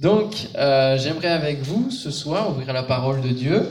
[0.00, 3.68] Donc, euh, j'aimerais avec vous ce soir ouvrir la parole de Dieu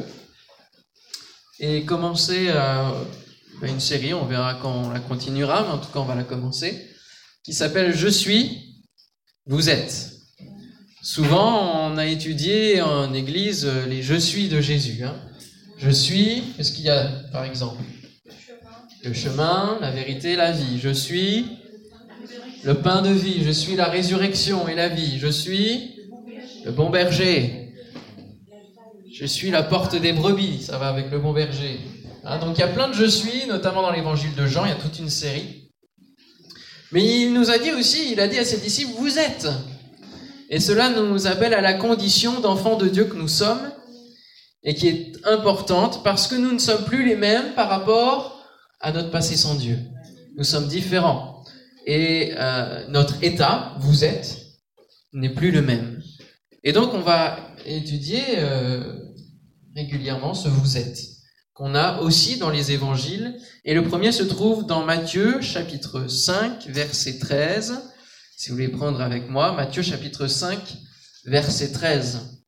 [1.60, 2.92] et commencer euh,
[3.62, 6.24] une série, on verra quand on la continuera, mais en tout cas on va la
[6.24, 6.90] commencer,
[7.44, 8.76] qui s'appelle Je suis,
[9.48, 10.12] vous êtes.
[11.02, 15.04] Souvent, on a étudié en église les Je suis de Jésus.
[15.04, 15.16] Hein.
[15.78, 17.84] Je suis, qu'est-ce qu'il y a par exemple
[19.04, 20.80] Le chemin, la vérité, la vie.
[20.80, 21.46] Je suis
[22.64, 23.44] le pain de vie.
[23.44, 25.20] Je suis la résurrection et la vie.
[25.20, 25.93] Je suis
[26.66, 27.74] le bon berger.
[29.14, 31.80] Je suis la porte des brebis, ça va avec le bon berger.
[32.26, 34.70] Hein, donc il y a plein de je suis, notamment dans l'évangile de Jean, il
[34.70, 35.70] y a toute une série.
[36.92, 39.48] Mais il nous a dit aussi, il a dit à ses disciples, vous êtes.
[40.50, 43.72] Et cela nous appelle à la condition d'enfants de Dieu que nous sommes,
[44.64, 48.46] et qui est importante parce que nous ne sommes plus les mêmes par rapport
[48.80, 49.78] à notre passé sans Dieu.
[50.38, 51.44] Nous sommes différents.
[51.86, 54.38] Et euh, notre état, vous êtes,
[55.12, 55.93] n'est plus le même.
[56.64, 58.98] Et donc, on va étudier euh,
[59.76, 60.98] régulièrement ce vous êtes,
[61.54, 63.38] qu'on a aussi dans les évangiles.
[63.66, 67.82] Et le premier se trouve dans Matthieu, chapitre 5, verset 13.
[68.38, 70.60] Si vous voulez prendre avec moi, Matthieu, chapitre 5,
[71.26, 72.44] verset 13.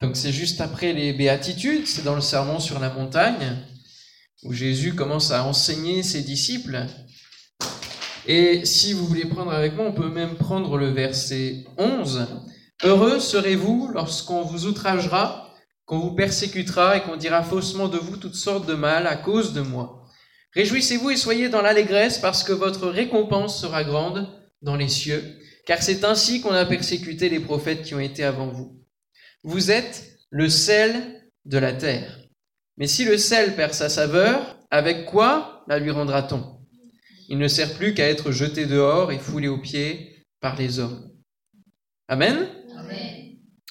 [0.00, 3.56] Donc c'est juste après les béatitudes, c'est dans le sermon sur la montagne,
[4.44, 6.86] où Jésus commence à enseigner ses disciples
[8.28, 12.28] et si vous voulez prendre avec moi, on peut même prendre le verset 11.
[12.84, 15.50] Heureux serez-vous lorsqu'on vous outragera,
[15.86, 19.54] qu'on vous persécutera et qu'on dira faussement de vous toutes sortes de mal à cause
[19.54, 20.04] de moi.
[20.52, 24.28] Réjouissez-vous et soyez dans l'allégresse parce que votre récompense sera grande
[24.60, 25.24] dans les cieux,
[25.64, 28.84] car c'est ainsi qu'on a persécuté les prophètes qui ont été avant vous.
[29.42, 32.18] Vous êtes le sel de la terre.
[32.76, 36.57] Mais si le sel perd sa saveur, avec quoi la lui rendra-t-on?
[37.28, 41.10] Il ne sert plus qu'à être jeté dehors et foulé aux pieds par les hommes.
[42.08, 42.48] Amen?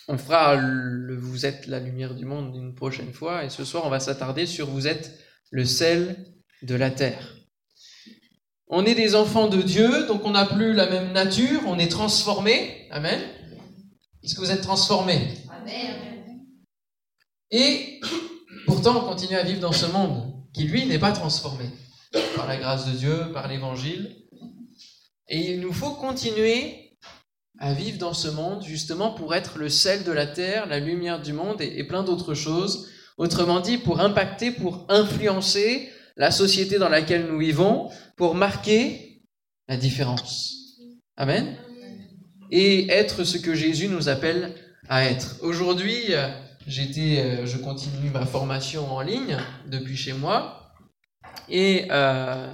[0.08, 3.84] On fera le Vous êtes la lumière du monde une prochaine fois et ce soir
[3.86, 5.20] on va s'attarder sur Vous êtes
[5.52, 6.24] le sel
[6.62, 7.36] de la terre.
[8.70, 11.90] On est des enfants de Dieu, donc on n'a plus la même nature, on est
[11.90, 12.88] transformé.
[12.92, 13.20] Amen?
[14.24, 15.34] Est-ce que vous êtes transformé?
[15.50, 16.46] Amen.
[17.52, 18.00] Et
[18.66, 21.66] pourtant on continue à vivre dans ce monde qui lui n'est pas transformé
[22.36, 24.16] par la grâce de Dieu, par l'évangile.
[25.30, 26.88] Et il nous faut continuer
[27.60, 31.22] à vivre dans ce monde justement pour être le sel de la terre, la lumière
[31.22, 32.90] du monde et, plein d'autres choses.
[33.18, 39.24] Autrement dit, pour impacter, pour influencer la société dans laquelle nous vivons, pour marquer
[39.68, 40.54] la différence.
[41.16, 41.58] Amen.
[42.52, 44.54] Et être ce que Jésus nous appelle
[44.88, 45.38] à être.
[45.42, 46.14] Aujourd'hui,
[46.68, 49.38] j'étais, euh, je continue ma formation en ligne
[49.68, 50.67] depuis chez moi.
[51.50, 52.54] Et euh,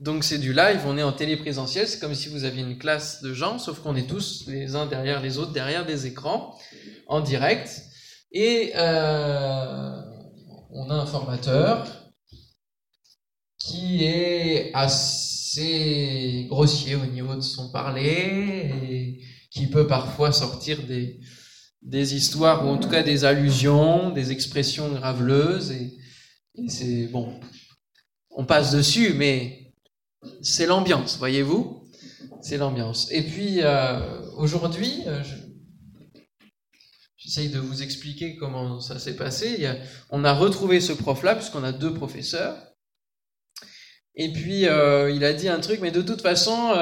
[0.00, 3.20] donc c'est du live, on est en téléprésentiel, c'est comme si vous aviez une classe
[3.22, 6.56] de gens, sauf qu'on est tous les uns derrière les autres, derrière des écrans,
[7.08, 7.82] en direct.
[8.30, 10.00] Et euh,
[10.70, 11.86] on a un formateur
[13.58, 21.18] qui est assez grossier au niveau de son parler et qui peut parfois sortir des,
[21.82, 25.96] des histoires ou en tout cas des allusions, des expressions graveleuses et,
[26.54, 27.40] et c'est bon,
[28.38, 29.74] on passe dessus, mais
[30.42, 31.82] c'est l'ambiance, voyez-vous?
[32.40, 33.08] C'est l'ambiance.
[33.10, 35.20] Et puis, euh, aujourd'hui, euh,
[37.16, 39.68] j'essaye de vous expliquer comment ça s'est passé.
[40.10, 42.56] on a retrouvé ce prof-là, puisqu'on a deux professeurs.
[44.14, 46.74] Et puis, euh, il a dit un truc, mais de toute façon,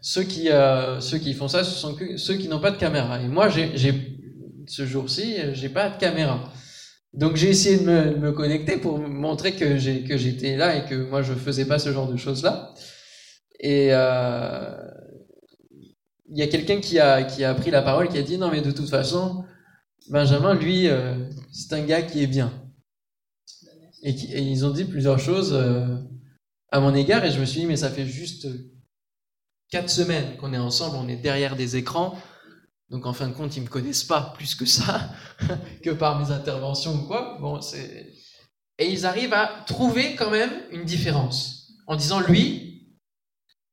[0.00, 0.46] ceux, qui,
[1.34, 3.20] font ça, ce sont ceux qui n'ont pas de caméra.
[3.20, 3.72] Et moi, j'ai,
[4.68, 6.52] ce jour-ci, j'ai pas de caméra.
[7.14, 11.32] Donc j'ai essayé de me, connecter pour montrer que j'étais là et que moi je
[11.32, 12.74] faisais pas ce genre de choses là.
[13.60, 14.76] Et euh,
[16.28, 18.50] il y a quelqu'un qui a qui a pris la parole qui a dit non
[18.50, 19.44] mais de toute façon
[20.10, 21.14] Benjamin lui euh,
[21.52, 22.52] c'est un gars qui est bien.
[24.02, 25.96] Et, ils ont dit plusieurs choses euh,
[26.72, 28.48] à mon égard et je me suis dit mais ça fait juste
[29.70, 32.18] quatre semaines qu'on est ensemble, on est derrière des écrans.
[32.90, 35.10] Donc en fin de compte, ils me connaissent pas plus que ça,
[35.82, 37.38] que par mes interventions ou quoi.
[37.40, 37.60] Bon,
[38.78, 42.96] et ils arrivent à trouver quand même une différence en disant lui,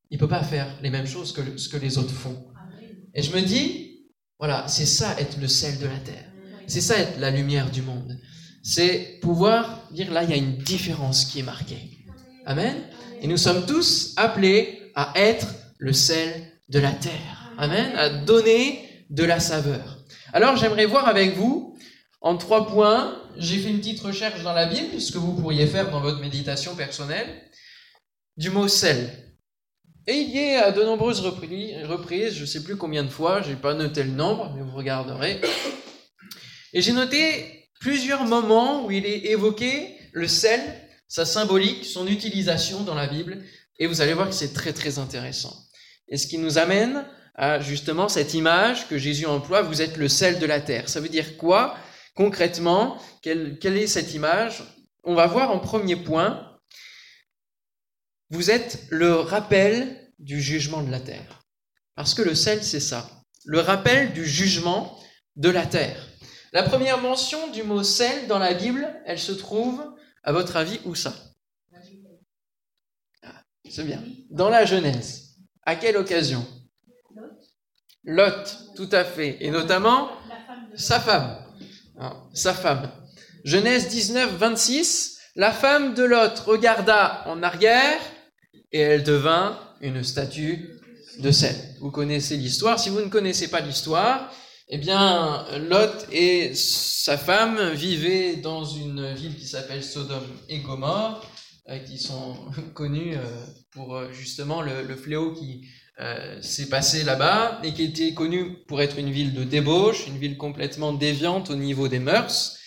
[0.10, 2.46] il peut pas faire les mêmes choses que ce que les autres font.
[3.14, 4.06] Et je me dis,
[4.38, 6.32] voilà, c'est ça être le sel de la terre.
[6.68, 8.20] C'est ça être la lumière du monde.
[8.64, 12.06] C'est pouvoir dire là, il y a une différence qui est marquée.
[12.46, 12.76] Amen.
[13.22, 15.48] Et nous sommes tous appelés à être
[15.80, 17.52] le sel de la terre.
[17.58, 17.92] Amen.
[17.96, 20.00] À donner de la saveur.
[20.34, 21.78] Alors j'aimerais voir avec vous,
[22.22, 25.68] en trois points, j'ai fait une petite recherche dans la Bible, ce que vous pourriez
[25.68, 27.28] faire dans votre méditation personnelle,
[28.38, 29.10] du mot sel.
[30.08, 33.42] Et il y est à de nombreuses reprises, je ne sais plus combien de fois,
[33.42, 35.42] je n'ai pas noté le nombre, mais vous regarderez.
[36.74, 40.62] Et j'ai noté plusieurs moments où il est évoqué le sel,
[41.08, 43.44] sa symbolique, son utilisation dans la Bible,
[43.78, 45.54] et vous allez voir que c'est très très intéressant.
[46.12, 50.10] Et ce qui nous amène à justement cette image que Jésus emploie, vous êtes le
[50.10, 50.90] sel de la terre.
[50.90, 51.76] Ça veut dire quoi
[52.14, 53.02] concrètement?
[53.22, 54.64] Quelle, quelle est cette image?
[55.04, 56.60] On va voir en premier point,
[58.30, 61.42] vous êtes le rappel du jugement de la terre.
[61.96, 63.10] Parce que le sel, c'est ça,
[63.46, 65.00] le rappel du jugement
[65.38, 66.08] de la terre.
[66.54, 69.82] La première mention du mot sel dans la Bible, elle se trouve,
[70.24, 71.16] à votre avis, où ça?
[73.70, 74.04] C'est bien.
[74.30, 75.31] Dans la Genèse.
[75.64, 76.46] À quelle occasion?
[78.04, 79.38] Lot, tout à fait.
[79.42, 80.10] Et notamment
[80.76, 81.38] sa femme.
[82.34, 82.92] sa femme.
[83.44, 85.20] Genèse 19, 26.
[85.36, 88.00] La femme de Lot regarda en arrière
[88.72, 90.70] et elle devint une statue
[91.20, 91.56] de sel.
[91.80, 92.80] Vous connaissez l'histoire.
[92.80, 94.32] Si vous ne connaissez pas l'histoire,
[94.68, 101.26] eh bien, Lot et sa femme vivaient dans une ville qui s'appelle Sodome et Gomorre.
[101.72, 102.36] Euh, qui sont
[102.74, 105.68] connus euh, pour euh, justement le, fléau qui
[106.42, 110.36] s'est passé là-bas et qui était connu pour être une ville de débauche, une ville
[110.36, 112.58] complètement déviante au niveau des mœurs.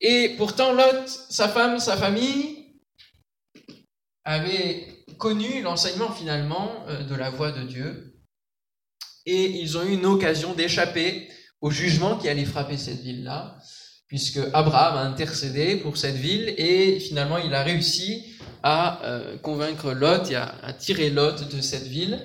[0.00, 2.74] Et pourtant, Lot, sa femme, sa famille,
[4.24, 8.20] avaient connu l'enseignement finalement de la voix de Dieu.
[9.24, 11.28] Et ils ont eu une occasion d'échapper
[11.60, 13.56] au jugement qui allait frapper cette ville-là
[14.08, 18.24] puisque Abraham a intercédé pour cette ville et finalement il a réussi
[18.62, 22.18] à euh, convaincre Lot et à, tirer Lot de cette ville.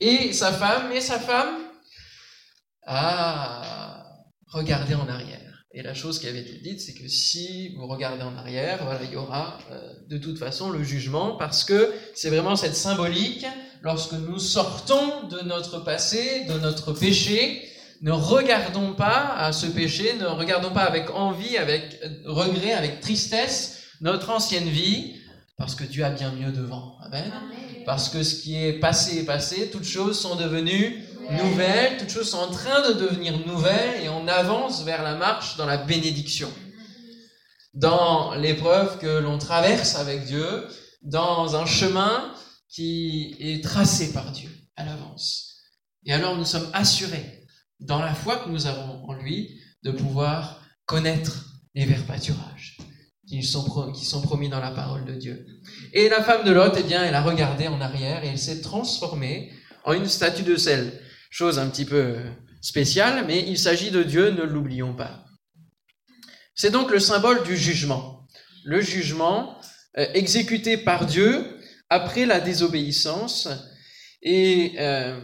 [0.00, 1.54] Et sa femme, et sa femme
[2.86, 4.04] a
[4.48, 5.40] regardé en arrière.
[5.72, 9.02] Et la chose qui avait été dite, c'est que si vous regardez en arrière, voilà,
[9.02, 13.44] il y aura euh, de toute façon le jugement, parce que c'est vraiment cette symbolique,
[13.82, 17.68] lorsque nous sortons de notre passé, de notre péché,
[18.04, 23.80] ne regardons pas à ce péché, ne regardons pas avec envie, avec regret, avec tristesse
[24.02, 25.14] notre ancienne vie,
[25.56, 26.98] parce que Dieu a bien mieux devant.
[27.00, 27.32] Amen.
[27.86, 32.28] Parce que ce qui est passé est passé, toutes choses sont devenues nouvelles, toutes choses
[32.28, 36.52] sont en train de devenir nouvelles et on avance vers la marche dans la bénédiction.
[37.72, 40.68] Dans l'épreuve que l'on traverse avec Dieu,
[41.00, 42.34] dans un chemin
[42.68, 45.54] qui est tracé par Dieu à l'avance.
[46.04, 47.43] Et alors nous sommes assurés
[47.80, 52.78] dans la foi que nous avons en lui, de pouvoir connaître les verts pâturages
[53.26, 55.46] qui sont, promis dans la parole de Dieu.
[55.92, 58.60] Et la femme de Lot, eh bien, elle a regardé en arrière et elle s'est
[58.60, 59.50] transformée
[59.84, 61.00] en une statue de sel.
[61.30, 62.16] Chose un petit peu
[62.60, 65.24] spéciale, mais il s'agit de Dieu, ne l'oublions pas.
[66.54, 68.28] C'est donc le symbole du jugement.
[68.64, 69.58] Le jugement
[69.98, 71.44] euh, exécuté par Dieu
[71.90, 73.48] après la désobéissance.
[74.22, 75.20] Et euh,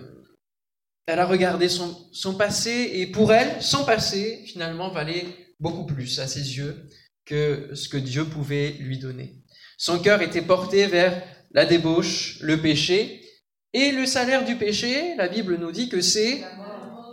[1.10, 5.26] elle a regardé son, passé et pour elle, son passé finalement valait
[5.58, 6.86] beaucoup plus à ses yeux
[7.24, 9.42] que ce que Dieu pouvait lui donner.
[9.76, 13.22] Son cœur était porté vers la débauche, le péché,
[13.72, 16.42] et le salaire du péché, la Bible nous dit que c'est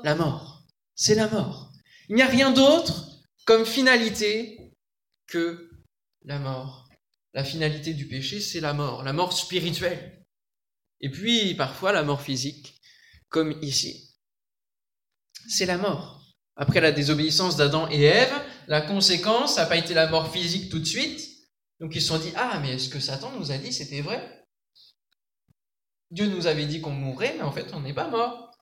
[0.04, 0.64] la mort.
[0.96, 1.72] C'est la mort.
[2.10, 4.74] Il n'y a rien d'autre comme finalité
[5.28, 5.70] que
[6.24, 6.88] la mort.
[7.34, 10.24] La finalité du péché, c'est la mort, la mort spirituelle.
[11.02, 12.77] Et puis parfois la mort physique
[13.30, 14.16] comme ici.
[15.48, 16.22] C'est la mort.
[16.56, 18.34] Après la désobéissance d'Adam et Ève,
[18.68, 21.28] la conséquence, n'a pas été la mort physique tout de suite.
[21.80, 24.46] Donc ils se sont dit, ah, mais est-ce que Satan nous a dit c'était vrai?
[26.10, 28.58] Dieu nous avait dit qu'on mourrait, mais en fait, on n'est pas mort.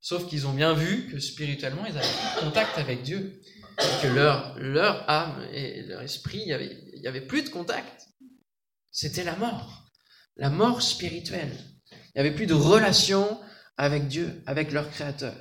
[0.00, 3.40] Sauf qu'ils ont bien vu que spirituellement, ils avaient contact avec Dieu.
[3.78, 8.08] Et que leur, leur âme et leur esprit, il n'y avait plus de contact.
[8.90, 9.90] C'était la mort.
[10.36, 11.56] La mort spirituelle.
[11.90, 13.40] Il n'y avait plus de relation
[13.76, 15.34] avec Dieu, avec leur Créateur.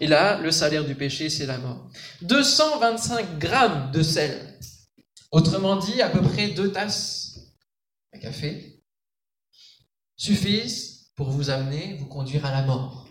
[0.00, 1.90] Et là, le salaire du péché, c'est la mort.
[2.22, 4.58] 225 grammes de sel,
[5.30, 7.38] autrement dit, à peu près deux tasses
[8.12, 8.82] de café,
[10.16, 13.08] suffisent pour vous amener, vous conduire à la mort.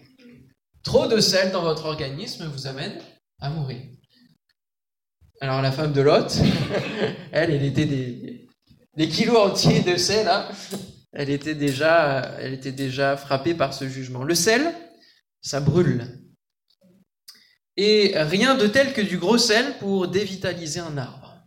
[0.84, 3.02] Trop de sel dans votre organisme vous amène
[3.40, 3.82] à mourir.
[5.42, 6.38] Alors la femme de Lot,
[7.32, 8.48] elle, elle était des,
[8.96, 10.48] des kilos entiers de sel, hein
[11.16, 14.24] elle était déjà, elle était déjà frappée par ce jugement.
[14.24, 14.74] Le sel,
[15.42, 16.06] ça brûle.
[17.78, 21.38] Et rien de tel que du gros sel pour dévitaliser un arbre,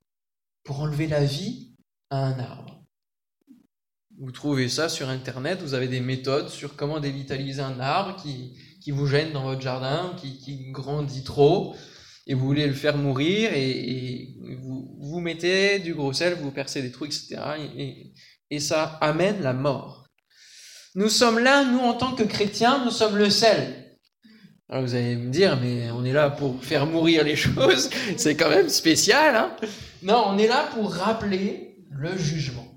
[0.65, 1.77] pour enlever la vie
[2.11, 2.83] à un arbre.
[4.19, 8.91] Vous trouvez ça sur Internet, vous avez des méthodes sur comment dévitaliser un arbre qui,
[8.91, 11.77] vous gêne dans votre jardin, qui, qui, grandit trop,
[12.27, 16.81] et vous voulez le faire mourir, et, vous, vous mettez du gros sel, vous percez
[16.81, 17.37] des trous, etc.
[17.59, 18.15] Et, et
[18.61, 20.09] ça amène la mort.
[20.95, 23.97] nous sommes là, nous en tant que chrétiens, nous sommes le sel.
[24.71, 28.37] Alors vous allez me dire, mais on est là pour faire mourir les choses, c'est
[28.37, 29.37] quand même spécial.
[29.37, 29.57] Hein
[30.03, 32.69] non, on est là pour rappeler le jugement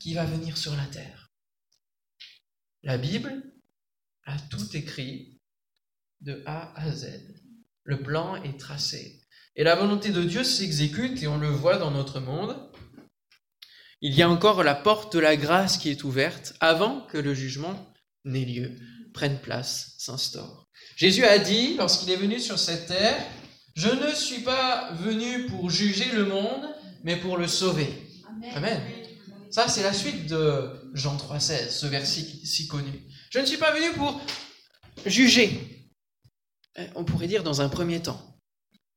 [0.00, 1.30] qui va venir sur la terre.
[2.82, 3.42] La Bible
[4.24, 5.38] a tout écrit
[6.22, 7.06] de A à Z.
[7.84, 9.20] Le plan est tracé.
[9.56, 12.70] Et la volonté de Dieu s'exécute et on le voit dans notre monde.
[14.02, 17.34] Il y a encore la porte de la grâce qui est ouverte avant que le
[17.34, 17.92] jugement
[18.24, 18.72] n'ait lieu,
[19.12, 20.68] prenne place, s'instaure.
[20.96, 23.16] Jésus a dit, lorsqu'il est venu sur cette terre,
[23.76, 26.66] Je ne suis pas venu pour juger le monde,
[27.04, 27.88] mais pour le sauver.
[28.54, 28.80] Amen.
[29.50, 32.92] Ça, c'est la suite de Jean 3,16, ce verset si connu.
[33.30, 34.20] Je ne suis pas venu pour
[35.06, 35.88] juger.
[36.78, 38.20] Euh, on pourrait dire dans un premier temps.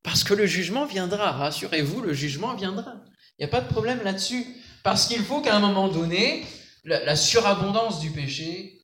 [0.03, 2.95] Parce que le jugement viendra, rassurez-vous, le jugement viendra.
[3.37, 4.45] Il n'y a pas de problème là-dessus.
[4.83, 6.45] Parce qu'il faut qu'à un moment donné,
[6.83, 8.81] la, surabondance du péché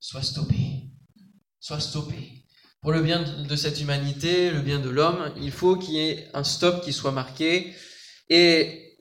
[0.00, 0.90] soit stoppée.
[1.60, 2.44] Soit stoppée.
[2.80, 6.28] Pour le bien de cette humanité, le bien de l'homme, il faut qu'il y ait
[6.34, 7.72] un stop qui soit marqué.
[8.28, 8.98] Et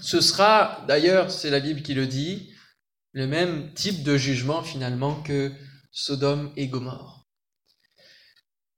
[0.00, 2.52] ce sera, d'ailleurs, c'est la Bible qui le dit,
[3.10, 5.52] le même type de jugement finalement que
[5.90, 7.26] Sodome et Gomorre.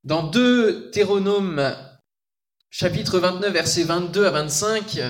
[0.02, 1.76] Dans 2 Théronome,
[2.70, 5.00] chapitre 29, versets 22 à 25,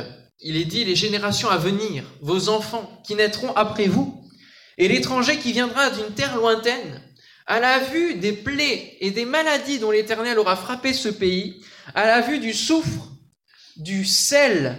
[0.45, 4.23] il est dit, les générations à venir, vos enfants qui naîtront après vous,
[4.79, 7.03] et l'étranger qui viendra d'une terre lointaine,
[7.47, 12.07] à la vue des plaies et des maladies dont l'Éternel aura frappé ce pays, à
[12.07, 13.11] la vue du soufre,
[13.77, 14.77] du sel,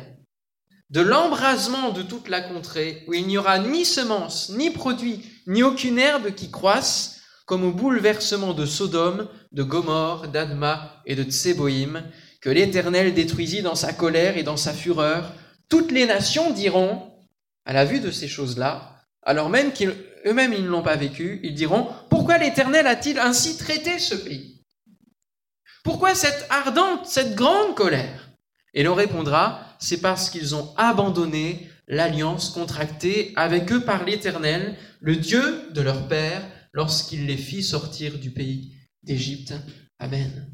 [0.91, 5.63] de l'embrasement de toute la contrée, où il n'y aura ni semence, ni produit, ni
[5.63, 12.03] aucune herbe qui croisse, comme au bouleversement de Sodome, de Gomorre, d'Adma et de Tseboïm,
[12.41, 15.33] que l'Éternel détruisit dans sa colère et dans sa fureur.
[15.69, 17.11] Toutes les nations diront,
[17.65, 21.55] à la vue de ces choses-là, alors même qu'eux-mêmes ils ne l'ont pas vécu, ils
[21.55, 24.61] diront, pourquoi l'Éternel a-t-il ainsi traité ce pays?
[25.83, 28.29] Pourquoi cette ardente, cette grande colère?
[28.73, 35.15] Et l'on répondra, c'est parce qu'ils ont abandonné l'alliance contractée avec eux par l'Éternel, le
[35.15, 36.41] Dieu de leur Père,
[36.73, 39.53] lorsqu'il les fit sortir du pays d'Égypte.
[39.99, 40.51] Amen.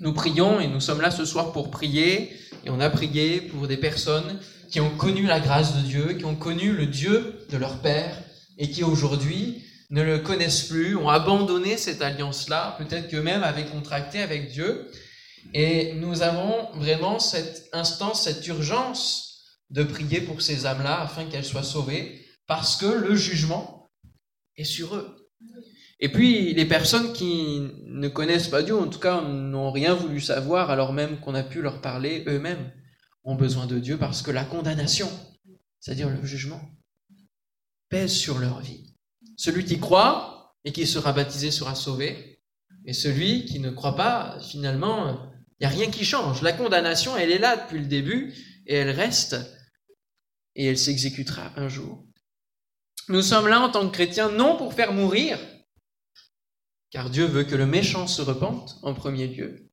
[0.00, 2.32] Nous prions et nous sommes là ce soir pour prier
[2.64, 4.40] et on a prié pour des personnes
[4.70, 8.16] qui ont connu la grâce de Dieu, qui ont connu le Dieu de leur Père
[8.58, 14.20] et qui aujourd'hui ne le connaissent plus, ont abandonné cette alliance-là, peut-être qu'eux-mêmes avaient contracté
[14.20, 14.90] avec Dieu.
[15.52, 21.44] Et nous avons vraiment cette instance, cette urgence de prier pour ces âmes-là afin qu'elles
[21.44, 23.90] soient sauvées, parce que le jugement
[24.56, 25.16] et sur eux.
[26.04, 30.20] Et puis, les personnes qui ne connaissent pas Dieu, en tout cas, n'ont rien voulu
[30.20, 32.72] savoir, alors même qu'on a pu leur parler, eux-mêmes
[33.22, 35.08] ont besoin de Dieu parce que la condamnation,
[35.78, 36.60] c'est-à-dire le jugement,
[37.88, 38.96] pèse sur leur vie.
[39.36, 42.40] Celui qui croit et qui sera baptisé sera sauvé,
[42.84, 45.30] et celui qui ne croit pas, finalement,
[45.60, 46.42] il n'y a rien qui change.
[46.42, 48.34] La condamnation, elle est là depuis le début,
[48.66, 49.36] et elle reste,
[50.56, 52.04] et elle s'exécutera un jour.
[53.08, 55.38] Nous sommes là en tant que chrétiens non pour faire mourir,
[56.92, 59.70] car Dieu veut que le méchant se repente en premier lieu,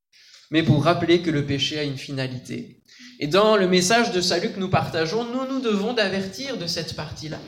[0.52, 2.82] mais pour rappeler que le péché a une finalité.
[3.20, 6.96] Et dans le message de salut que nous partageons, nous nous devons d'avertir de cette
[6.96, 7.40] partie-là.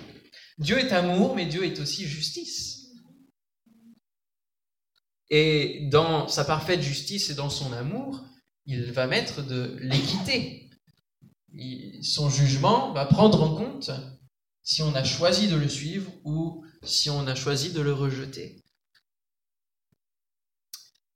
[0.58, 2.90] Dieu est amour, mais Dieu est aussi justice.
[5.30, 8.22] Et dans sa parfaite justice et dans son amour,
[8.66, 10.70] il va mettre de l'équité.
[12.04, 13.92] Son jugement va prendre en compte
[14.62, 18.62] si on a choisi de le suivre ou si on a choisi de le rejeter.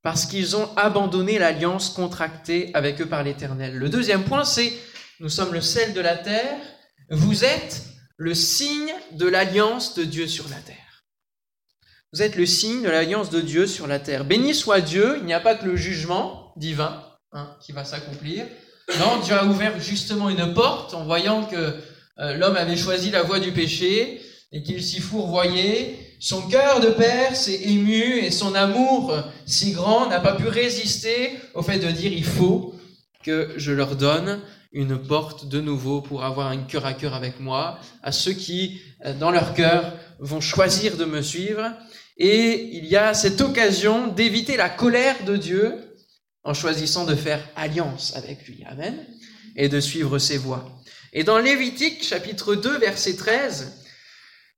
[0.06, 3.74] Parce qu'ils ont abandonné l'alliance contractée avec eux par l'Éternel.
[3.74, 4.72] Le deuxième point, c'est,
[5.18, 6.60] nous sommes le sel de la terre,
[7.10, 7.82] vous êtes
[8.16, 11.02] le signe de l'alliance de Dieu sur la terre.
[12.12, 14.24] Vous êtes le signe de l'alliance de Dieu sur la terre.
[14.24, 18.46] Béni soit Dieu, il n'y a pas que le jugement divin hein, qui va s'accomplir.
[19.00, 21.56] Non, Dieu a ouvert justement une porte en voyant que
[22.20, 24.22] euh, l'homme avait choisi la voie du péché
[24.52, 25.98] et qu'il s'y fourvoyait.
[26.18, 31.32] Son cœur de père s'est ému et son amour si grand n'a pas pu résister
[31.54, 32.74] au fait de dire il faut
[33.22, 34.40] que je leur donne
[34.72, 38.80] une porte de nouveau pour avoir un cœur à cœur avec moi, à ceux qui,
[39.04, 41.72] euh, dans leur cœur, vont choisir de me suivre.
[42.18, 45.74] Et il y a cette occasion d'éviter la colère de Dieu
[46.44, 48.64] en choisissant de faire alliance avec lui.
[48.66, 49.06] Amen.
[49.56, 50.70] Et de suivre ses voies.
[51.12, 53.85] Et dans Lévitique chapitre 2 verset 13,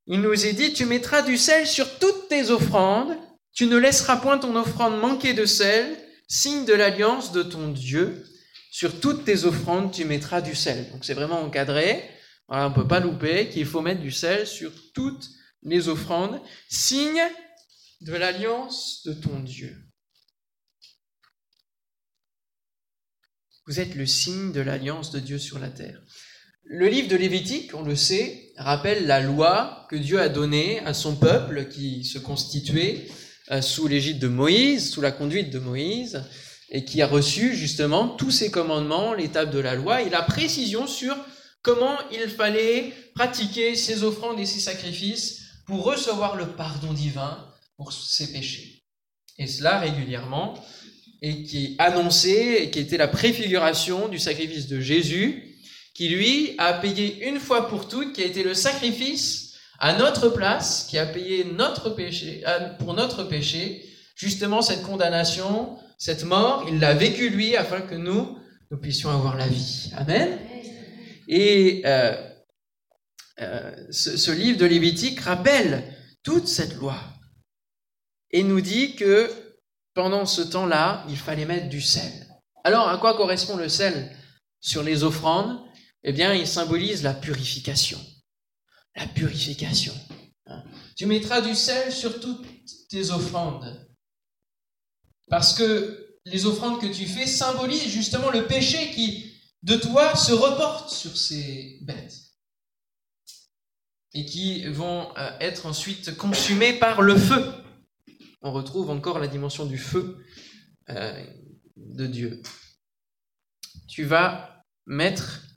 [0.09, 3.15] il nous est dit, tu mettras du sel sur toutes tes offrandes,
[3.53, 5.97] tu ne laisseras point ton offrande manquer de sel,
[6.29, 8.25] signe de l'alliance de ton Dieu.
[8.71, 10.91] Sur toutes tes offrandes, tu mettras du sel.
[10.93, 12.09] Donc c'est vraiment encadré.
[12.49, 15.29] On ne peut pas louper qu'il faut mettre du sel sur toutes
[15.63, 17.23] les offrandes, signe
[18.01, 19.77] de l'alliance de ton Dieu.
[23.67, 26.01] Vous êtes le signe de l'alliance de Dieu sur la terre.
[26.65, 30.95] Le livre de Lévitique, on le sait, rappelle la loi que Dieu a donnée à
[30.95, 33.07] son peuple qui se constituait
[33.51, 36.23] euh, sous l'égide de Moïse, sous la conduite de Moïse,
[36.71, 40.87] et qui a reçu justement tous ces commandements, l'étape de la loi et la précision
[40.87, 41.17] sur
[41.63, 47.47] comment il fallait pratiquer ses offrandes et ses sacrifices pour recevoir le pardon divin
[47.77, 48.85] pour ses péchés.
[49.39, 50.55] Et cela régulièrement,
[51.23, 55.58] et qui annoncé, et qui était la préfiguration du sacrifice de Jésus,
[55.99, 60.29] qui lui a payé une fois pour toutes, qui a été le sacrifice à notre
[60.29, 62.45] place, qui a payé notre péché,
[62.79, 68.39] pour notre péché, justement cette condamnation, cette mort, il l'a vécu lui afin que nous,
[68.71, 69.91] nous puissions avoir la vie.
[69.97, 70.39] Amen.
[71.27, 72.15] Et euh,
[73.41, 75.83] euh, ce, ce, livre de Lévitique rappelle
[76.23, 76.95] toute cette loi
[78.31, 79.29] et nous dit que
[79.95, 82.13] pendant ce temps-là, il fallait mettre du sel.
[82.63, 84.15] Alors, à quoi correspond le sel
[84.61, 85.59] sur les offrandes?
[86.05, 87.99] Eh bien, il symbolise la purification.
[88.95, 89.95] La purification.
[90.47, 90.63] Hein.
[90.97, 92.47] Tu mettras du sel sur toutes
[92.89, 93.89] tes offrandes.
[95.29, 100.33] Parce que les offrandes que tu fais symbolisent justement le péché qui, de toi, se
[100.33, 102.17] reporte sur ces bêtes.
[104.15, 107.53] Et qui vont euh, être ensuite consumées par le feu.
[108.41, 110.25] On retrouve encore la dimension du feu
[110.89, 111.27] euh,
[111.77, 112.43] de Dieu.
[113.87, 115.48] Tu vas mettre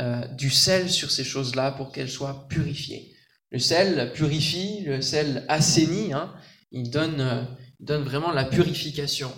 [0.00, 3.14] euh, du sel sur ces choses-là pour qu'elles soient purifiées.
[3.50, 6.32] Le sel purifie, le sel assainit, hein.
[6.70, 7.46] il donne
[7.80, 9.32] donne vraiment la purification.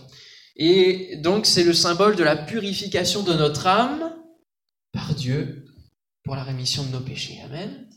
[0.57, 4.13] Et donc c'est le symbole de la purification de notre âme
[4.93, 5.65] par Dieu
[6.25, 7.41] pour la rémission de nos péchés.
[7.45, 7.89] Amen.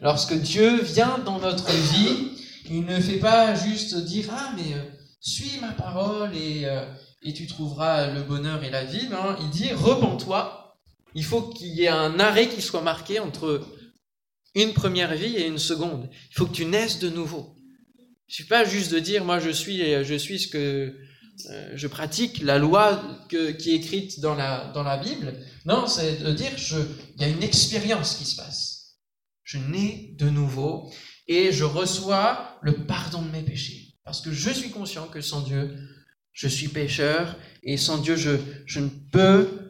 [0.00, 2.30] Lorsque Dieu vient dans notre vie,
[2.70, 4.82] il ne fait pas juste dire ah mais euh,
[5.20, 6.86] suis ma parole et, euh,
[7.22, 9.08] et tu trouveras le bonheur et la vie.
[9.08, 10.57] Non, il dit repens-toi.
[11.14, 13.66] Il faut qu'il y ait un arrêt qui soit marqué entre
[14.54, 16.08] une première vie et une seconde.
[16.30, 17.54] Il faut que tu naisses de nouveau.
[18.28, 20.94] Il suffit pas juste de dire moi je suis je suis ce que
[21.50, 25.34] euh, je pratique la loi qui est écrite dans la dans la Bible.
[25.64, 26.50] Non, c'est de dire
[27.16, 28.98] il y a une expérience qui se passe.
[29.44, 30.90] Je nais de nouveau
[31.26, 35.40] et je reçois le pardon de mes péchés parce que je suis conscient que sans
[35.40, 35.76] Dieu
[36.32, 39.67] je suis pécheur et sans Dieu je je ne peux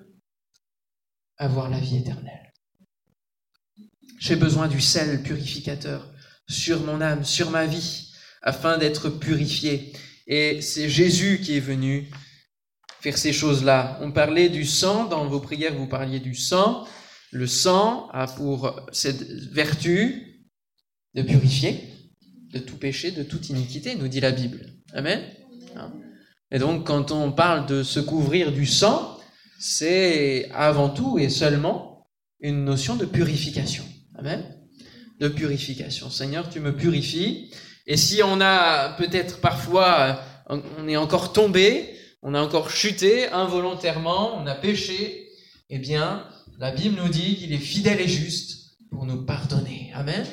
[1.39, 2.53] avoir la vie éternelle.
[4.19, 6.13] J'ai besoin du sel purificateur
[6.49, 9.93] sur mon âme, sur ma vie afin d'être purifié.
[10.27, 12.11] Et c'est Jésus qui est venu
[13.01, 13.99] faire ces choses-là.
[14.03, 16.87] On parlait du sang, dans vos prières vous parliez du sang.
[17.31, 20.49] Le sang a pour cette vertu
[21.15, 21.89] de purifier
[22.53, 24.73] de tout péché, de toute iniquité, nous dit la Bible.
[24.95, 25.23] Amen.
[25.77, 25.93] Hein?
[26.51, 29.18] Et donc quand on parle de se couvrir du sang,
[29.59, 32.07] c'est avant tout et seulement
[32.41, 33.85] une notion de purification.
[34.17, 34.45] Amen.
[35.21, 36.11] De purification.
[36.11, 37.51] Seigneur, tu me purifies
[37.91, 41.89] et si on a peut-être parfois, on est encore tombé,
[42.23, 45.31] on a encore chuté involontairement, on a péché,
[45.71, 49.91] eh bien, la Bible nous dit qu'il est fidèle et juste pour nous pardonner.
[49.95, 50.27] Amen.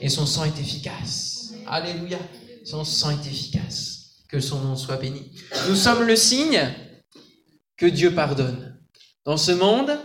[0.00, 1.54] Et son sang est efficace.
[1.68, 2.18] Alléluia.
[2.64, 4.24] Son sang est efficace.
[4.28, 5.30] Que son nom soit béni.
[5.68, 6.60] Nous sommes le signe
[7.82, 8.78] que Dieu pardonne.
[9.24, 9.98] Dans ce monde,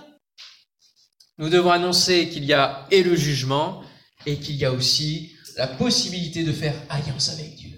[1.37, 3.83] nous devons annoncer qu'il y a et le jugement
[4.25, 7.77] et qu'il y a aussi la possibilité de faire alliance avec Dieu.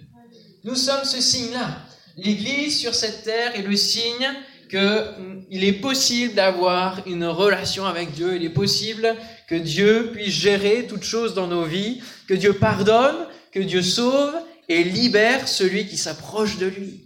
[0.64, 1.86] Nous sommes ce signe-là.
[2.16, 4.30] L'Église sur cette terre est le signe
[4.70, 8.38] qu'il est possible d'avoir une relation avec Dieu.
[8.38, 9.18] Il est possible
[9.50, 14.34] que Dieu puisse gérer toutes choses dans nos vies, que Dieu pardonne, que Dieu sauve
[14.70, 17.06] et libère celui qui s'approche de lui.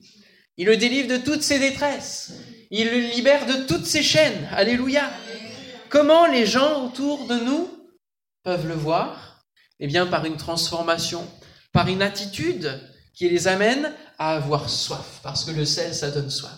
[0.58, 2.34] Il le délivre de toutes ses détresses.
[2.72, 4.48] Il le libère de toutes ses chaînes.
[4.52, 5.12] Alléluia.
[5.90, 7.70] Comment les gens autour de nous
[8.44, 9.44] peuvent le voir?
[9.80, 11.28] Eh bien, par une transformation,
[11.72, 12.80] par une attitude
[13.14, 16.58] qui les amène à avoir soif, parce que le sel, ça donne soif.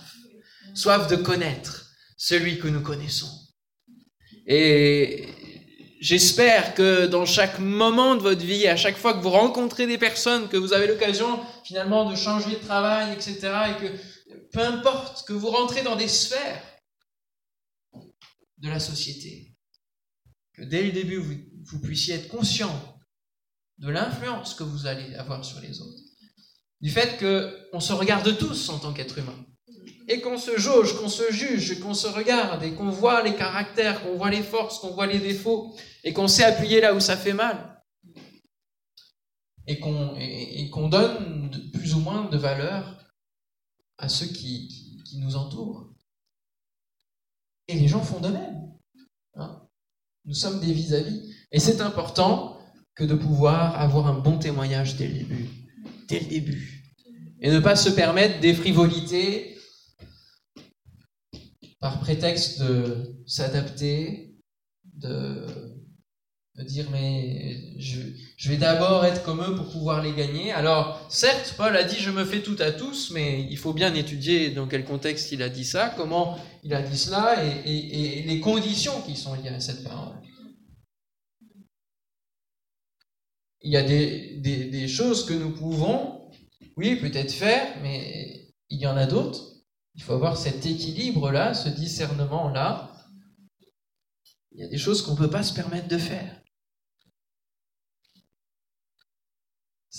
[0.73, 1.87] Soif de connaître
[2.17, 3.29] celui que nous connaissons.
[4.47, 5.27] Et
[5.99, 9.97] j'espère que dans chaque moment de votre vie, à chaque fois que vous rencontrez des
[9.97, 13.39] personnes, que vous avez l'occasion finalement de changer de travail, etc.,
[13.71, 13.91] et que
[14.55, 16.63] peu importe que vous rentrez dans des sphères
[18.57, 19.53] de la société,
[20.53, 22.73] que dès le début, vous, puissiez être conscient
[23.79, 26.01] de l'influence que vous allez avoir sur les autres.
[26.79, 29.45] Du fait qu'on se regarde tous en tant qu'être humain.
[30.07, 34.03] et qu'on se jauge, qu'on se juge, qu'on se regarde et qu'on voit les caractères,
[34.03, 37.17] qu'on voit les forces, qu'on voit les défauts et qu'on sait appuyer là où ça
[37.17, 37.83] fait mal
[39.67, 43.04] et qu'on donne plus ou moins de valeur
[43.97, 45.93] à ceux qui, qui, nous entourent.
[47.67, 48.71] Et les gens font de même.
[49.35, 49.67] Hein.
[50.25, 51.33] nous sommes des vis-à-vis.
[51.51, 52.59] Et c'est important
[52.95, 55.49] que de pouvoir avoir un bon témoignage dès le début.
[56.07, 56.83] Dès le début.
[57.41, 59.57] Et ne pas se permettre des frivolités
[61.79, 64.35] par prétexte de s'adapter,
[64.93, 65.74] de,
[66.63, 67.99] dire mais je,
[68.37, 70.51] je vais d'abord être comme eux pour pouvoir les gagner.
[70.51, 73.93] Alors certes, Paul a dit je me fais tout à tous, mais il faut bien
[73.93, 78.23] étudier dans quel contexte il a dit ça, comment il a dit cela et, et,
[78.23, 80.15] les conditions qui sont liées à cette parole.
[83.61, 86.29] Il y a des, des, des choses que nous pouvons,
[86.77, 89.55] oui, peut-être faire, mais il y en a d'autres
[89.95, 92.91] il faut avoir cet équilibre-là, ce discernement-là.
[94.51, 96.41] Il y a des choses qu'on ne peut pas se permettre de faire.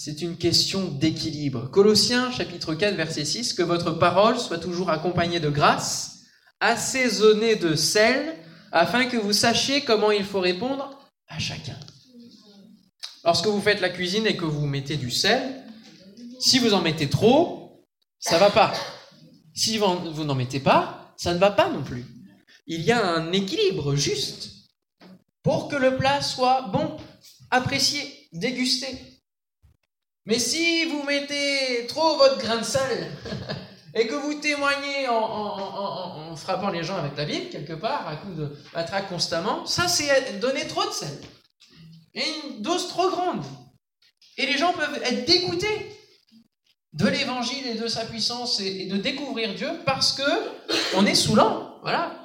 [0.07, 1.69] C'est une question d'équilibre.
[1.69, 6.21] Colossiens chapitre 4 verset 6, que votre parole soit toujours accompagnée de grâce,
[6.61, 8.37] assaisonnée de sel,
[8.71, 11.77] afin que vous sachiez comment il faut répondre à chacun.
[13.25, 15.65] Lorsque vous faites la cuisine et que vous mettez du sel,
[16.39, 17.85] si vous en mettez trop,
[18.21, 18.75] ça va pas.
[19.55, 22.05] Si vous n'en mettez pas, ça ne va pas non plus.
[22.69, 24.69] Il y a un équilibre juste
[25.43, 26.97] pour que le plat soit bon,
[27.51, 29.16] apprécié, dégusté.
[30.27, 33.11] Mais si vous mettez trop votre grain de sel
[33.95, 38.35] et que vous témoignez en, frappant les gens avec la Bible, quelque part, à coup
[38.35, 41.19] de matraque constamment, ça c'est donner trop de sel.
[42.15, 43.45] Et une dose trop grande.
[44.37, 45.93] Et les gens peuvent être dégoûtés
[46.93, 51.79] de l'évangile et de sa puissance et, de découvrir Dieu parce que on est saoulant.
[51.83, 52.23] Voilà.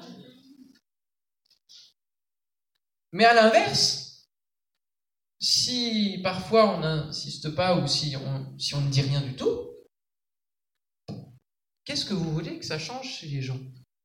[3.12, 4.11] Mais à l'inverse,
[5.42, 9.72] si parfois on n'insiste pas ou si on, ne dit rien du tout,
[11.84, 13.60] qu'est-ce que vous voulez que ça change chez les gens?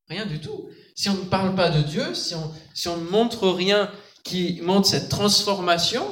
[0.07, 0.69] Rien du tout.
[0.95, 3.91] Si on ne parle pas de Dieu, si on, si on ne montre rien
[4.23, 6.05] qui montre cette transformation,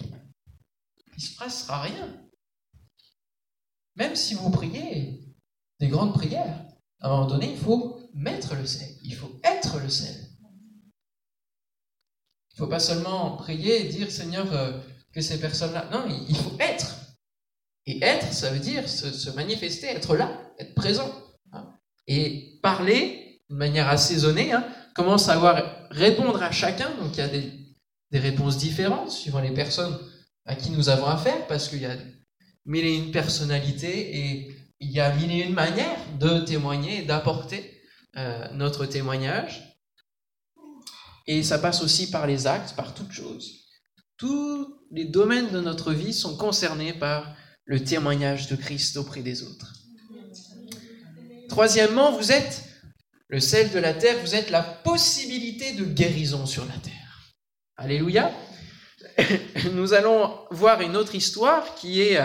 [0.00, 2.20] il ne se passera rien.
[3.96, 5.20] Même si vous priez
[5.78, 6.64] des grandes prières,
[7.00, 10.23] à un moment donné, il faut mettre le sel, il faut être le sel.
[12.54, 14.72] Il ne faut pas seulement prier et dire Seigneur euh,
[15.12, 15.88] que ces personnes-là.
[15.92, 16.94] Non, il faut être.
[17.86, 21.12] Et être, ça veut dire se, manifester, être là, être présent.
[21.52, 21.66] Hein.
[22.06, 24.64] Et parler de manière assaisonnée, hein,
[24.94, 26.90] comment savoir répondre à chacun.
[27.00, 27.50] Donc il y a des,
[28.12, 29.98] des réponses différentes suivant les personnes
[30.46, 31.96] à qui nous avons affaire, parce qu'il y a
[32.66, 37.02] mille et une personnalités et il y a mille et une manières de témoigner et
[37.02, 37.82] d'apporter
[38.16, 39.73] euh, notre témoignage.
[41.26, 43.64] Et ça passe aussi par les actes, par toutes choses.
[44.18, 47.34] Tous les domaines de notre vie sont concernés par
[47.64, 49.72] le témoignage de Christ auprès des autres.
[51.48, 52.62] Troisièmement, vous êtes
[53.28, 57.32] le sel de la terre, vous êtes la possibilité de guérison sur la terre.
[57.76, 58.30] Alléluia.
[59.72, 62.20] Nous allons voir une autre histoire qui est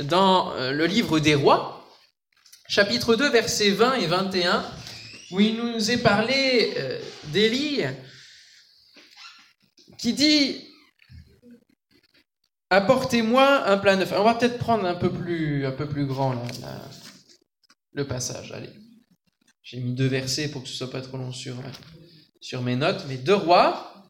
[0.00, 1.88] dans le livre des rois,
[2.68, 4.64] chapitre 2, versets 20 et 21,
[5.30, 7.00] où il nous est parlé euh,
[7.32, 7.82] d'Élie,
[9.98, 10.64] qui dit
[12.70, 14.12] Apportez-moi un plat neuf.
[14.12, 16.34] On va peut-être prendre un peu plus, un peu plus grand
[17.92, 18.52] le passage.
[18.52, 18.70] Allez.
[19.62, 21.56] J'ai mis deux versets pour que ce soit pas trop long sur,
[22.40, 24.06] sur mes notes, mais deux rois,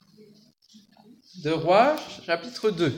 [1.43, 2.93] deux rois, chapitre 2.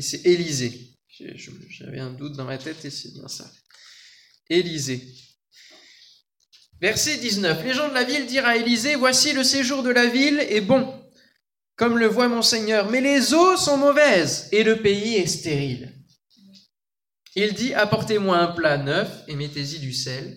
[0.00, 0.89] et c'est Élisée.
[1.68, 3.50] J'avais un doute dans ma tête et c'est bien ça.
[4.48, 5.02] Élisée.
[6.80, 7.64] Verset 19.
[7.64, 10.62] Les gens de la ville dirent à Élisée, Voici le séjour de la ville est
[10.62, 10.92] bon,
[11.76, 15.94] comme le voit mon Seigneur, mais les eaux sont mauvaises et le pays est stérile.
[17.36, 20.36] Il dit, Apportez-moi un plat neuf et mettez-y du sel.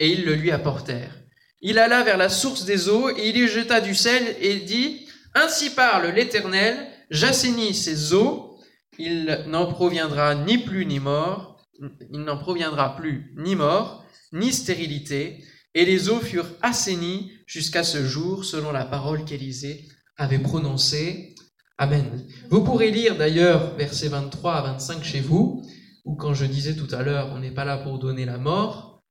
[0.00, 1.16] Et ils le lui apportèrent.
[1.60, 5.06] Il alla vers la source des eaux et il y jeta du sel et dit,
[5.34, 8.53] Ainsi parle l'Éternel, j'assainis ces eaux
[8.98, 11.66] il n'en proviendra ni plus ni mort,
[12.12, 18.04] il n'en proviendra plus ni mort, ni stérilité, et les eaux furent assainies jusqu'à ce
[18.04, 21.34] jour, selon la parole qu'Élisée avait prononcée.
[21.78, 22.24] Amen.
[22.50, 25.66] Vous pourrez lire d'ailleurs versets 23 à 25 chez vous,
[26.04, 29.02] où quand je disais tout à l'heure, on n'est pas là pour donner la mort.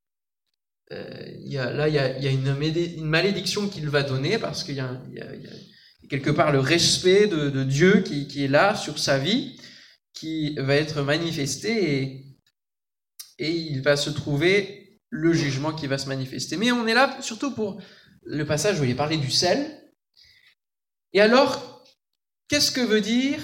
[0.92, 1.04] Euh,
[1.40, 4.80] y a, là, il y a, a une, malédiction qu'il va donner parce qu'il y,
[4.80, 9.58] y, quelque part le respect de, Dieu qui, est là sur sa vie,
[10.14, 12.38] qui va être manifesté et,
[13.40, 16.58] et il va se trouver le jugement qui va se manifester.
[16.58, 17.82] Mais on est là surtout pour
[18.24, 19.92] le passage où il est parlé du sel.
[21.14, 21.84] Et alors,
[22.48, 23.42] qu'est-ce que veut dire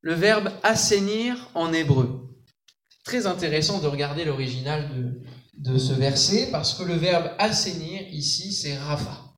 [0.00, 2.28] le verbe assainir en hébreu?
[3.04, 5.20] Très intéressant de regarder l'original de,
[5.58, 9.36] de ce verset parce que le verbe assainir ici, c'est rafa.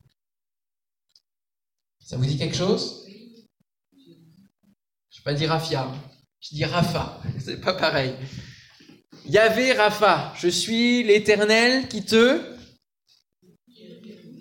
[2.01, 3.05] Ça vous dit quelque chose?
[3.97, 4.15] Je ne
[5.19, 5.93] vais pas dire Rafia,
[6.41, 8.15] je dis Rafa, c'est pas pareil.
[9.27, 12.41] Yahvé Rafa, je suis l'Éternel qui te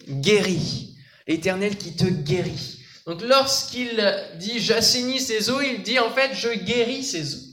[0.08, 0.96] guérit.
[1.28, 2.80] L'Éternel qui te guérit.
[3.08, 4.04] Donc lorsqu'il
[4.40, 7.46] dit j'assainis ses eaux, il dit en fait je guéris ses eaux.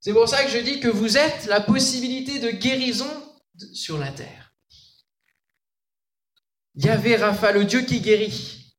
[0.00, 3.10] C'est pour ça que je dis que vous êtes la possibilité de guérison
[3.72, 4.52] sur la terre.
[6.74, 8.74] Yahvé Rafa, le Dieu qui guérit.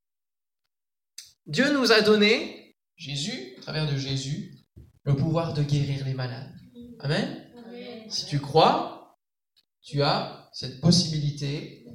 [1.46, 4.53] Dieu nous a donné, Jésus, à travers de Jésus,
[5.06, 6.54] le pouvoir de guérir les malades.
[7.00, 7.44] Amen.
[8.10, 9.18] Si tu crois,
[9.82, 11.86] tu as cette possibilité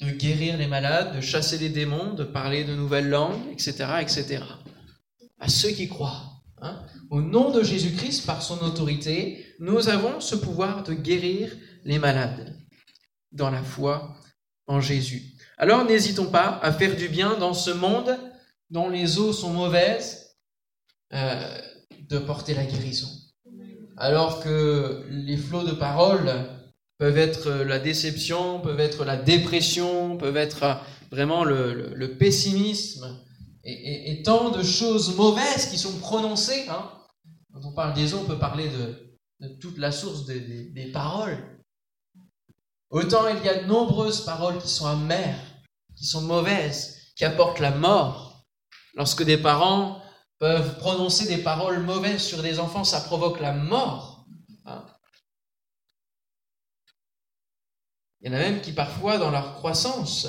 [0.00, 4.42] de guérir les malades, de chasser les démons, de parler de nouvelles langues, etc., etc.
[5.38, 6.32] À ceux qui croient.
[6.60, 6.84] Hein.
[7.10, 12.56] Au nom de Jésus-Christ, par son autorité, nous avons ce pouvoir de guérir les malades
[13.30, 14.16] dans la foi
[14.66, 15.34] en Jésus.
[15.58, 18.18] Alors n'hésitons pas à faire du bien dans ce monde
[18.70, 20.36] dont les eaux sont mauvaises,
[21.12, 21.60] euh,
[22.08, 23.08] de porter la guérison.
[23.96, 26.32] Alors que les flots de paroles
[26.98, 33.20] peuvent être la déception, peuvent être la dépression, peuvent être vraiment le, pessimisme
[33.64, 36.66] et, tant de choses mauvaises qui sont prononcées.
[36.68, 36.90] Hein.
[37.52, 41.38] Quand on parle des eaux, on peut parler de, toute la source des, des paroles.
[42.90, 45.40] Autant il y a de nombreuses paroles qui sont amères,
[45.96, 48.44] qui sont mauvaises, qui apportent la mort.
[48.94, 50.03] Lorsque des parents
[50.44, 54.26] peuvent prononcer des paroles mauvaises sur des enfants, ça provoque la mort.
[54.66, 54.84] Hein.
[58.20, 60.26] Il y en a même qui parfois, dans leur croissance,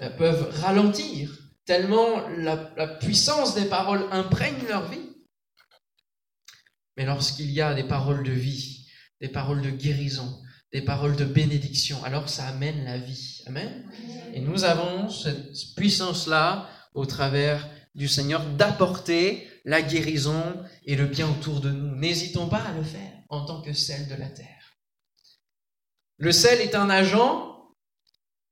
[0.00, 1.30] euh, peuvent ralentir,
[1.66, 2.56] tellement la,
[2.98, 5.08] puissance des paroles imprègne leur vie.
[6.96, 8.88] Mais lorsqu'il y a des paroles de vie,
[9.20, 13.44] des paroles de guérison, des paroles de bénédiction, alors ça amène la vie.
[13.46, 13.88] Amen.
[14.34, 17.64] Et nous avons cette puissance-là au travers
[17.94, 20.42] du Seigneur d'apporter la guérison
[20.84, 21.94] et le bien autour de nous.
[21.96, 24.48] N'hésitons pas à le faire en tant que sel de la terre.
[26.18, 27.54] Le sel est un agent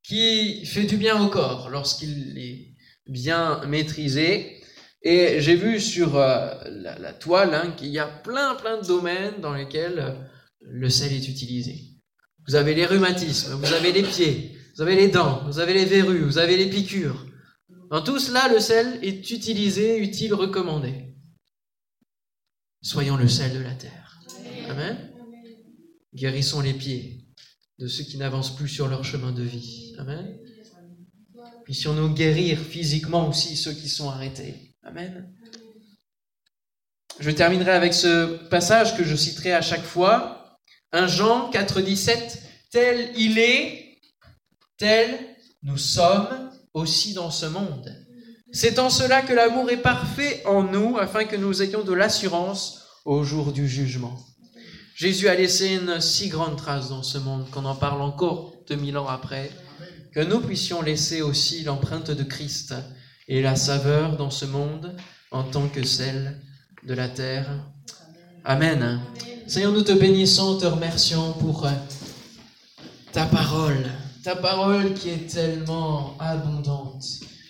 [0.03, 2.75] qui fait du bien au corps lorsqu'il est
[3.07, 4.61] bien maîtrisé.
[5.03, 9.41] Et j'ai vu sur euh, la, toile hein, qu'il y a plein plein de domaines
[9.41, 10.13] dans lesquels euh,
[10.61, 11.93] le sel est utilisé.
[12.47, 15.85] Vous avez les rhumatismes, vous avez les pieds, vous avez les dents, vous avez les
[15.85, 17.27] verrues, vous avez les piqûres,
[17.93, 21.15] dans tout cela, le sel est utilisé, utile, recommandé.
[22.81, 24.19] Soyons le sel de la terre.
[24.71, 25.13] Amen.
[26.15, 27.27] Guérissons les pieds
[27.79, 29.95] de ceux qui n'avancent plus sur leur chemin de vie.
[29.99, 30.39] Amen.
[31.65, 34.75] Puissions-nous guérir physiquement aussi ceux qui sont arrêtés.
[34.85, 35.31] Amen.
[37.21, 40.59] Je terminerai avec ce passage que je citerai à chaque fois.
[40.93, 42.43] 1 Jean 4, 17.
[42.71, 44.01] Tel il est,
[44.79, 47.95] tel nous sommes aussi dans ce monde.
[48.53, 52.83] C'est en cela que l'amour est parfait en nous, afin que nous ayons de l'assurance
[53.05, 54.19] au jour du jugement.
[54.95, 58.99] Jésus a laissé une si grande trace dans ce monde qu'on en parle encore 2000
[58.99, 59.51] ans après,
[60.15, 62.75] que nous puissions laisser aussi l'empreinte de Christ
[63.27, 64.95] et la saveur dans ce monde
[65.31, 66.39] en tant que celle
[66.87, 67.49] de la terre.
[68.45, 69.01] Amen.
[69.47, 71.67] Seigneur, nous te bénissons, te remercions pour
[73.13, 73.87] ta parole
[74.23, 77.05] ta parole qui est tellement abondante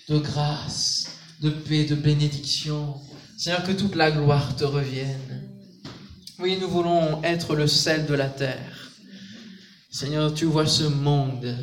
[0.08, 1.06] de grâce,
[1.42, 2.94] de paix, de bénédiction.
[3.36, 5.50] Seigneur, que toute la gloire te revienne.
[6.38, 8.90] Oui, nous voulons être le sel de la terre.
[9.90, 11.54] Seigneur, tu vois ce monde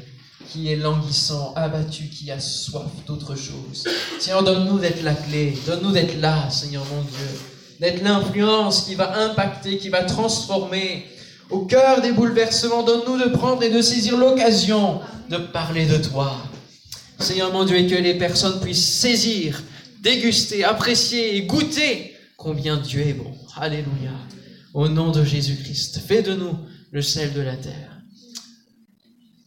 [0.51, 3.87] qui est languissant, abattu, qui a soif d'autre chose.
[4.19, 7.39] Seigneur, donne-nous d'être la clé, donne-nous d'être là, Seigneur mon Dieu,
[7.79, 11.07] d'être l'influence qui va impacter, qui va transformer,
[11.49, 16.37] au cœur des bouleversements, donne-nous de prendre et de saisir l'occasion de parler de toi.
[17.19, 19.61] Seigneur mon Dieu, et que les personnes puissent saisir,
[20.01, 23.33] déguster, apprécier et goûter combien Dieu est bon.
[23.57, 24.11] Alléluia.
[24.73, 26.57] Au nom de Jésus-Christ, fais de nous
[26.91, 28.01] le sel de la terre.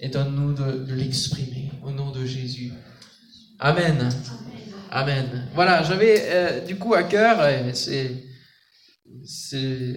[0.00, 2.72] Et donne-nous de, l'exprimer au nom de Jésus.
[3.60, 4.08] Amen.
[4.90, 5.48] Amen.
[5.54, 7.38] Voilà, j'avais euh, du coup à cœur,
[7.72, 8.32] c'est c'est
[9.24, 9.94] c'est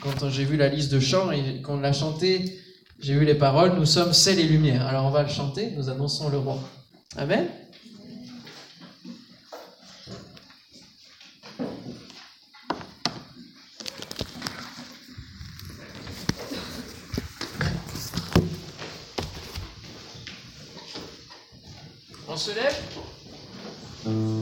[0.00, 2.58] quand j'ai vu la liste de chants et qu'on l'a chanté,
[3.00, 4.86] j'ai vu les paroles, nous sommes celles et lumière.
[4.86, 6.58] Alors on va le chanter, nous annonçons le roi.
[7.16, 7.46] Amen.
[22.26, 24.33] On se lève?